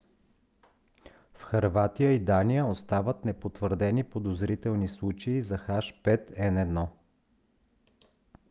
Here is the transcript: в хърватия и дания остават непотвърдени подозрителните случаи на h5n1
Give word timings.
в 1.33 1.41
хърватия 1.41 2.11
и 2.13 2.19
дания 2.25 2.65
остават 2.65 3.25
непотвърдени 3.25 4.03
подозрителните 4.03 4.93
случаи 4.93 5.35
на 5.35 5.41
h5n1 5.41 6.87